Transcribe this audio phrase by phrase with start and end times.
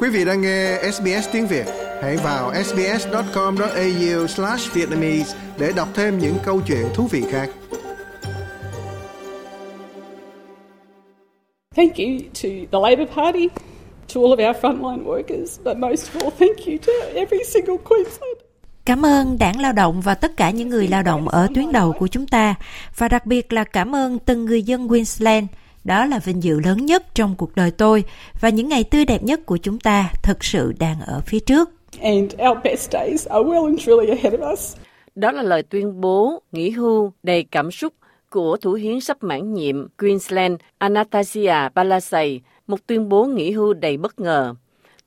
[0.00, 1.66] Quý vị đang nghe SBS tiếng Việt,
[2.02, 7.50] hãy vào sbs.com.au/vietnamese để đọc thêm những câu chuyện thú vị khác.
[11.76, 12.06] Thank you
[12.42, 13.48] to the Labor Party,
[14.14, 17.76] to all of our frontline workers, but most of all, thank you to every single
[17.84, 18.44] Queenslander.
[18.84, 21.92] Cảm ơn đảng lao động và tất cả những người lao động ở tuyến đầu
[21.98, 22.54] của chúng ta
[22.96, 25.46] và đặc biệt là cảm ơn từng người dân Queensland.
[25.88, 28.04] Đó là vinh dự lớn nhất trong cuộc đời tôi
[28.40, 31.70] và những ngày tươi đẹp nhất của chúng ta thực sự đang ở phía trước.
[32.00, 34.76] And our best days are well and truly ahead of us.
[35.14, 37.92] Đó là lời tuyên bố nghỉ hưu đầy cảm xúc
[38.30, 43.96] của thủ hiến sắp mãn nhiệm Queensland Anastasia Palaszczuk, một tuyên bố nghỉ hưu đầy
[43.96, 44.54] bất ngờ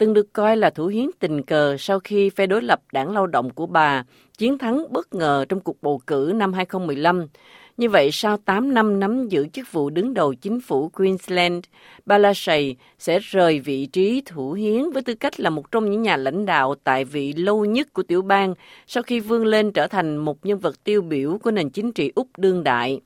[0.00, 3.26] từng được coi là thủ hiến tình cờ sau khi phe đối lập đảng lao
[3.26, 4.04] động của bà
[4.40, 7.26] chiến thắng bất ngờ trong cuộc bầu cử năm 2015.
[7.76, 11.64] Như vậy, sau 8 năm nắm giữ chức vụ đứng đầu chính phủ Queensland,
[12.06, 16.16] Palaszczuk sẽ rời vị trí thủ hiến với tư cách là một trong những nhà
[16.16, 18.54] lãnh đạo tại vị lâu nhất của tiểu bang
[18.86, 22.12] sau khi vươn lên trở thành một nhân vật tiêu biểu của nền chính trị
[22.14, 23.00] Úc đương đại.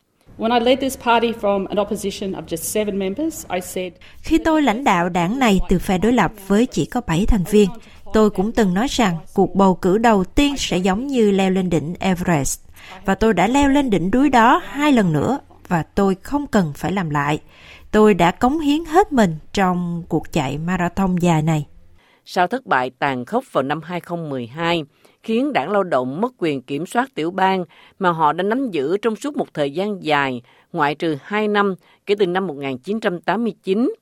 [4.22, 7.44] Khi tôi lãnh đạo đảng này từ phe đối lập với chỉ có 7 thành
[7.50, 7.68] viên,
[8.14, 11.70] tôi cũng từng nói rằng cuộc bầu cử đầu tiên sẽ giống như leo lên
[11.70, 12.60] đỉnh Everest.
[13.04, 16.72] Và tôi đã leo lên đỉnh núi đó hai lần nữa và tôi không cần
[16.76, 17.40] phải làm lại.
[17.90, 21.66] Tôi đã cống hiến hết mình trong cuộc chạy marathon dài này.
[22.24, 24.84] Sau thất bại tàn khốc vào năm 2012,
[25.22, 27.64] khiến đảng lao động mất quyền kiểm soát tiểu bang
[27.98, 31.74] mà họ đã nắm giữ trong suốt một thời gian dài, ngoại trừ 2 năm
[32.06, 33.94] kể từ năm 1989.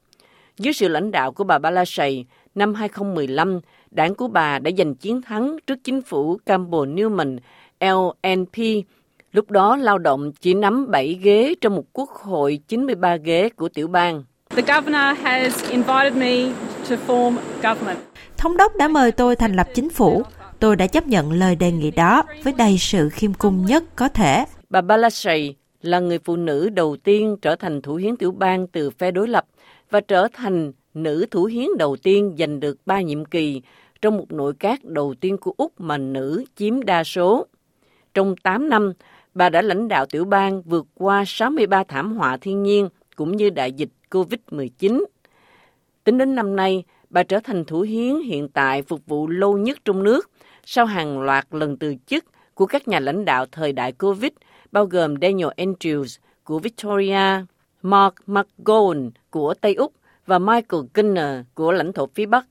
[0.59, 2.25] Dưới sự lãnh đạo của bà Balasay
[2.55, 7.39] năm 2015, đảng của bà đã giành chiến thắng trước chính phủ Campbell Newman
[7.81, 8.85] LNP.
[9.33, 13.69] Lúc đó lao động chỉ nắm 7 ghế trong một quốc hội 93 ghế của
[13.69, 14.25] tiểu bang.
[14.51, 16.53] The governor has invited me
[16.89, 17.99] to form government.
[18.37, 20.23] Thống đốc đã mời tôi thành lập chính phủ.
[20.59, 24.09] Tôi đã chấp nhận lời đề nghị đó với đầy sự khiêm cung nhất có
[24.09, 24.45] thể.
[24.71, 28.91] Bà Palaszczuk là người phụ nữ đầu tiên trở thành thủ hiến tiểu bang từ
[28.91, 29.45] phe đối lập
[29.93, 33.63] và trở thành nữ thủ hiến đầu tiên giành được ba nhiệm kỳ
[34.03, 37.47] trong một nội các đầu tiên của Úc mà nữ chiếm đa số.
[38.15, 38.93] Trong 8 năm,
[39.35, 43.51] bà đã lãnh đạo tiểu bang vượt qua 63 thảm họa thiên nhiên cũng như
[43.51, 45.05] đại dịch COVID-19.
[46.05, 49.79] Tính đến năm nay, bà trở thành thủ hiến hiện tại phục vụ lâu nhất
[49.85, 50.31] trong nước
[50.65, 54.33] sau hàng loạt lần từ chức của các nhà lãnh đạo thời đại COVID,
[54.73, 57.45] bao gồm Daniel Andrews của Victoria,
[57.83, 59.93] Mark McGowan của Tây Úc
[60.27, 62.47] và Michael Gunner của lãnh thổ phía Bắc.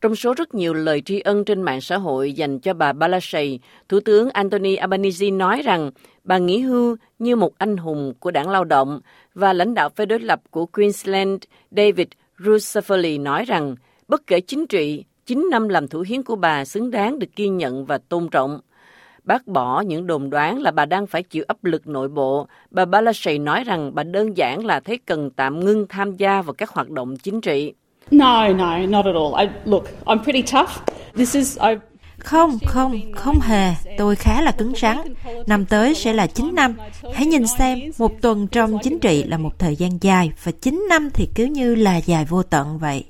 [0.00, 3.58] Trong số rất nhiều lời tri ân trên mạng xã hội dành cho bà Palaszczuk,
[3.88, 5.90] Thủ tướng Anthony Albanese nói rằng
[6.24, 9.00] bà nghỉ hưu như một anh hùng của đảng lao động
[9.34, 12.06] và lãnh đạo phe đối lập của Queensland David
[12.38, 13.76] Rusafoli nói rằng
[14.08, 17.48] bất kể chính trị, 9 năm làm thủ hiến của bà xứng đáng được ghi
[17.48, 18.60] nhận và tôn trọng.
[19.24, 22.46] Bác bỏ những đồn đoán là bà đang phải chịu áp lực nội bộ.
[22.70, 26.52] Bà Palaszczuk nói rằng bà đơn giản là thấy cần tạm ngưng tham gia vào
[26.52, 27.72] các hoạt động chính trị.
[28.10, 29.48] No, no, not at all.
[29.48, 30.70] I, look, I'm pretty tough.
[31.14, 31.74] This is, I,
[32.18, 33.72] không, không, không hề.
[33.98, 34.98] Tôi khá là cứng rắn.
[35.46, 36.74] Năm tới sẽ là 9 năm.
[37.14, 40.86] Hãy nhìn xem, một tuần trong chính trị là một thời gian dài và 9
[40.88, 43.04] năm thì cứ như là dài vô tận vậy.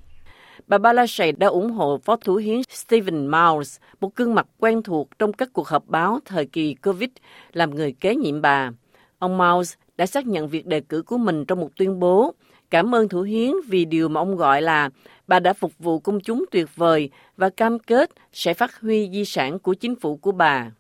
[0.72, 5.18] Bà Palaszczuk đã ủng hộ Phó Thủ hiến Stephen Miles, một gương mặt quen thuộc
[5.18, 7.08] trong các cuộc họp báo thời kỳ COVID,
[7.52, 8.70] làm người kế nhiệm bà.
[9.18, 12.34] Ông Miles đã xác nhận việc đề cử của mình trong một tuyên bố,
[12.70, 14.90] cảm ơn Thủ hiến vì điều mà ông gọi là
[15.26, 19.24] bà đã phục vụ công chúng tuyệt vời và cam kết sẽ phát huy di
[19.24, 20.70] sản của chính phủ của bà.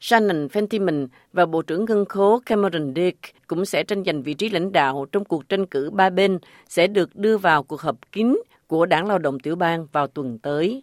[0.00, 4.48] Shannon Fentiman và Bộ trưởng Ngân khố Cameron Dick cũng sẽ tranh giành vị trí
[4.48, 8.36] lãnh đạo trong cuộc tranh cử ba bên sẽ được đưa vào cuộc họp kín
[8.72, 10.82] của Đảng Lao động Tiểu bang vào tuần tới.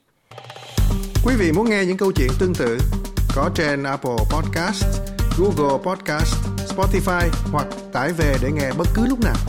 [1.25, 2.77] Quý vị muốn nghe những câu chuyện tương tự
[3.35, 4.85] có trên Apple Podcast,
[5.39, 6.35] Google Podcast,
[6.75, 9.48] Spotify hoặc tải về để nghe bất cứ lúc nào.